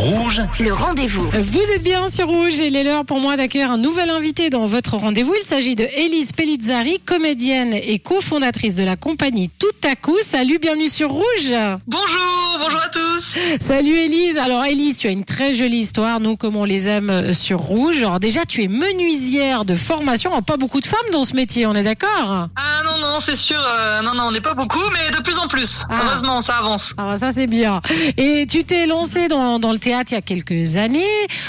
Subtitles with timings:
[0.00, 1.28] Rouge, Le rendez-vous.
[1.30, 4.48] Vous êtes bien sur Rouge et il est l'heure pour moi d'accueillir un nouvel invité
[4.48, 5.34] dans votre rendez-vous.
[5.38, 10.16] Il s'agit de Élise Pellizzari, comédienne et cofondatrice de la compagnie Tout à coup.
[10.22, 11.52] Salut, bienvenue sur Rouge.
[11.86, 13.36] Bonjour, bonjour à tous.
[13.60, 14.38] Salut Élise.
[14.38, 17.58] Alors Élise, tu as une très jolie histoire, nous comme on les aime euh, sur
[17.58, 17.98] Rouge.
[18.02, 20.40] Alors déjà, tu es menuisière de formation.
[20.40, 22.48] Pas beaucoup de femmes dans ce métier, on est d'accord?
[22.56, 25.36] Ah non, non, c'est sûr, euh, non, non, on n'est pas beaucoup, mais de plus
[25.36, 25.80] en plus.
[25.88, 26.02] Ah.
[26.04, 26.94] Heureusement, ça avance.
[26.96, 27.80] Alors ça c'est bien.
[28.16, 31.02] Et tu t'es lancé dans, dans le théâtre il y a quelques années.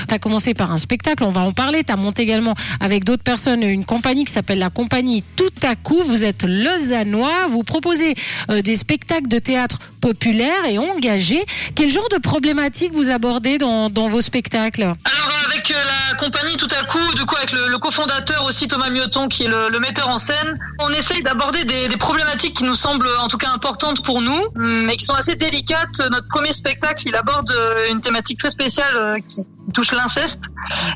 [0.07, 1.84] Tu as commencé par un spectacle, on va en parler.
[1.84, 5.75] Tu as monté également avec d'autres personnes une compagnie qui s'appelle la compagnie Tout à
[5.75, 6.01] coup.
[6.03, 8.15] Vous êtes lausannois, vous proposez
[8.49, 11.45] euh, des spectacles de théâtre populaires et engagés.
[11.75, 14.81] Quel genre de problématiques vous abordez dans, dans vos spectacles?
[14.81, 18.89] Alors euh, avec la compagnie tout à coup, du coup avec le, cofondateur aussi Thomas
[18.89, 23.09] Mioton qui est le, metteur en scène, on essaye d'aborder des, problématiques qui nous semblent
[23.20, 25.99] en tout cas importantes pour nous, mais qui sont assez délicates.
[26.11, 29.43] Notre premier spectacle, il aborde euh, une thématique très spéciale euh, qui,
[29.73, 30.43] touche l'inceste.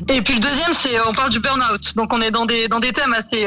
[0.08, 1.94] Et puis le deuxième, c'est euh, on parle du burn-out.
[1.94, 3.46] Donc on est dans des dans des thèmes assez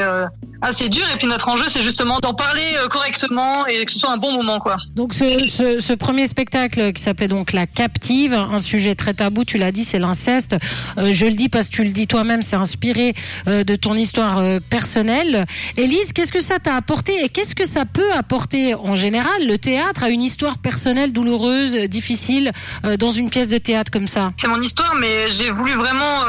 [0.62, 1.06] assez durs.
[1.14, 4.34] Et puis notre enjeu, c'est justement d'en parler correctement et que ce soit un bon
[4.34, 4.78] moment quoi.
[4.96, 5.48] Donc ce,
[5.80, 9.84] ce, premier spectacle qui s'appelait donc La Captive, un sujet très tabou, tu l'as dit,
[9.84, 10.56] c'est l'inceste.
[10.98, 13.14] Je le dis parce tu le dis toi-même, c'est inspiré
[13.48, 15.46] euh, de ton histoire euh, personnelle.
[15.76, 19.48] Élise, qu'est-ce que ça t'a apporté et qu'est-ce que ça peut apporter en général?
[19.48, 22.52] Le théâtre à une histoire personnelle douloureuse, difficile
[22.86, 24.30] euh, dans une pièce de théâtre comme ça?
[24.38, 26.24] C'est mon histoire, mais j'ai voulu vraiment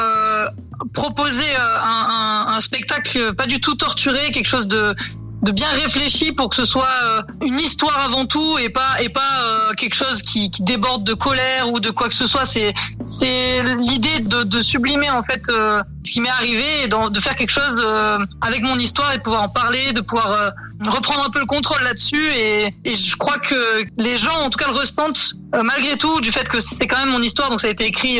[0.93, 4.95] proposer un spectacle pas du tout torturé, quelque chose de
[5.41, 9.09] de bien réfléchi pour que ce soit euh, une histoire avant tout et pas et
[9.09, 12.45] pas euh, quelque chose qui, qui déborde de colère ou de quoi que ce soit.
[12.45, 17.19] C'est c'est l'idée de, de sublimer en fait euh, ce qui m'est arrivé et de
[17.19, 20.49] faire quelque chose euh, avec mon histoire et de pouvoir en parler, de pouvoir euh,
[20.87, 24.57] reprendre un peu le contrôle là-dessus et, et je crois que les gens en tout
[24.57, 27.61] cas le ressentent euh, malgré tout du fait que c'est quand même mon histoire donc
[27.61, 28.19] ça a été écrit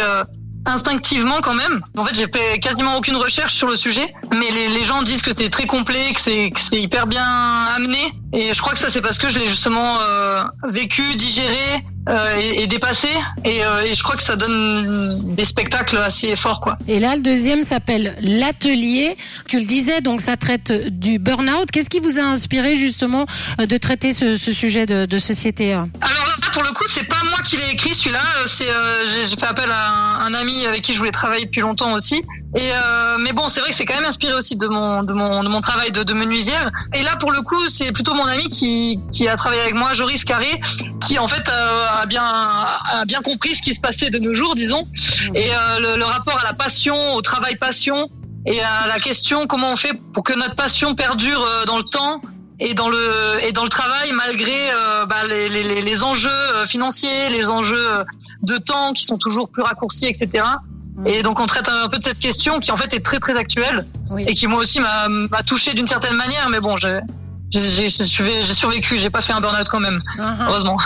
[0.66, 1.82] instinctivement quand même.
[1.98, 5.22] En fait, j'ai fait quasiment aucune recherche sur le sujet, mais les, les gens disent
[5.22, 7.26] que c'est très complet, que c'est hyper bien
[7.76, 11.84] amené, et je crois que ça c'est parce que je l'ai justement euh, vécu, digéré
[12.10, 13.10] euh, et, et dépassé,
[13.46, 16.78] et, euh, et je crois que ça donne des spectacles assez forts quoi.
[16.88, 19.16] Et là, le deuxième s'appelle L'Atelier.
[19.48, 21.70] Tu le disais, donc ça traite du burn-out.
[21.72, 23.26] Qu'est-ce qui vous a inspiré justement
[23.60, 25.80] de traiter ce, ce sujet de, de société euh?
[26.02, 26.21] Alors
[26.54, 28.20] pour le coup, c'est pas moi qui l'ai écrit celui-là.
[28.42, 31.46] euh, C'est euh, j'ai- fait appel à un, un ami avec qui je voulais travailler
[31.46, 32.24] depuis longtemps aussi.
[32.56, 35.14] Et euh, mais bon, c'est vrai que c'est quand même inspiré aussi de mon de
[35.14, 36.70] mon de mon travail de, de menuisière.
[36.94, 39.94] Et là, pour le coup, c'est plutôt mon ami qui qui a travaillé avec moi,
[39.94, 40.60] Joris Carré,
[41.08, 44.36] qui en fait euh, a bien a bien compris ce qui se passait de nos
[44.36, 44.86] jours, disons,
[45.34, 48.10] et euh, le, le rapport à la passion, au travail passion,
[48.46, 51.84] et à la question comment on fait pour que notre passion perdure euh, dans le
[51.84, 52.22] temps
[52.64, 53.04] et dans le
[53.44, 57.86] et dans le travail malgré euh, bah, les, les, les- enjeux euh, financiers, les enjeux
[57.92, 58.04] euh,
[58.44, 60.46] de temps qui sont toujours plus raccourcis, etc.
[61.06, 63.36] Et donc on traite un peu de cette question qui en fait est très très
[63.36, 64.24] actuelle Oui.
[64.28, 67.00] et qui moi aussi m'a m'a touché d'une certaine manière, mais bon, j'ai
[67.54, 70.02] j'ai survécu, j'ai pas fait un burn-out quand même,
[70.48, 70.78] heureusement.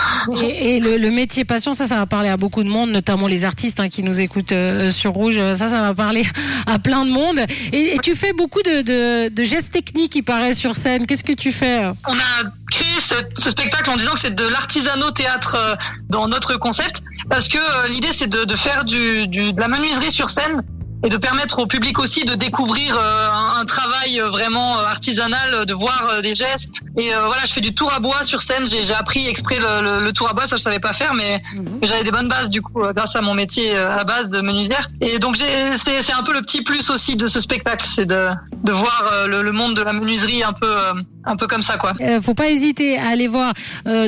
[0.42, 3.26] Et, et le, le métier passion, ça, ça va parler à beaucoup de monde, notamment
[3.28, 5.38] les artistes hein, qui nous écoutent euh, sur Rouge.
[5.54, 6.22] Ça, ça va parler
[6.66, 7.38] à plein de monde.
[7.72, 11.06] Et, et tu fais beaucoup de, de, de gestes techniques, il paraît, sur scène.
[11.06, 11.92] Qu'est-ce que tu fais euh?
[12.08, 15.74] On a créé ce, ce spectacle en disant que c'est de l'artisanat théâtre euh,
[16.10, 19.68] dans notre concept, parce que euh, l'idée c'est de, de faire du, du- de la
[19.68, 20.62] menuiserie sur scène
[21.06, 24.84] et de permettre au public aussi de découvrir euh, un, un travail euh, vraiment euh,
[24.86, 26.80] artisanal, de voir euh, des gestes.
[26.98, 28.66] Et euh, voilà, je fais du tour à bois sur scène.
[28.66, 31.40] J'ai appris exprès le, le- le tour à bois, ça je savais pas faire, mais
[31.80, 34.30] mais j'avais des bonnes bases du coup euh, grâce à mon métier euh, à base
[34.32, 34.88] de menuisière.
[35.00, 38.28] Et donc c'est un peu le petit plus aussi de ce spectacle, c'est de
[38.66, 40.92] de voir euh, le, le monde de la menuiserie un peu euh,
[41.24, 41.94] un peu comme ça quoi.
[42.00, 43.54] Euh, faut pas hésiter à aller voir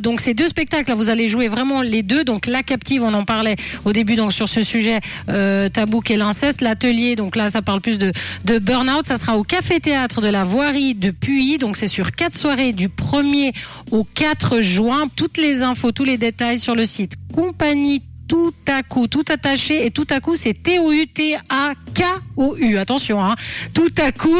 [0.03, 0.91] donc ces deux spectacles.
[0.91, 2.25] Là, vous allez jouer vraiment les deux.
[2.25, 6.61] Donc la captive, on en parlait au début donc sur ce sujet tabou qu'est l'inceste.
[6.61, 8.13] L'atelier, donc là ça parle plus de
[8.45, 9.07] de burn-out.
[9.07, 11.59] Ça sera au Café Théâtre de la Voirie de Puy.
[11.59, 13.53] Donc c'est sur quatre soirées du 1er
[13.91, 15.09] au 4 juin.
[15.17, 19.84] Toutes les infos, tous les détails sur le site compagnie tout à coup, tout attaché
[19.86, 22.78] et tout à coup c'est T-O-U-T-A-K-O-U.
[22.78, 23.34] Attention, hein.
[23.75, 24.36] Tout à coup,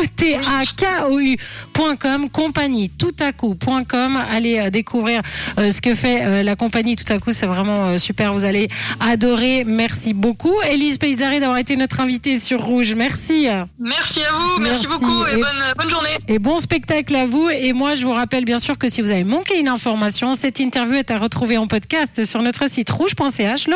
[1.09, 4.17] T-A-K-O-U.com, compagnie tout à coup.com.
[4.31, 5.21] Allez euh, découvrir
[5.59, 7.33] euh, ce que fait euh, la compagnie tout à coup.
[7.33, 8.33] C'est vraiment euh, super.
[8.33, 8.69] Vous allez
[9.01, 9.65] adorer.
[9.67, 10.55] Merci beaucoup.
[10.71, 12.95] Élise Pellizzari d'avoir été notre invitée sur Rouge.
[12.95, 13.49] Merci.
[13.79, 15.05] Merci à vous, merci, Merci.
[15.05, 16.09] beaucoup et, Et- bonne, bonne journée.
[16.29, 17.49] Et bon spectacle à vous.
[17.49, 20.61] Et moi, je vous rappelle bien sûr que si vous avez manqué une information, cette
[20.61, 23.67] interview est à retrouver en podcast sur notre site rouge.ch.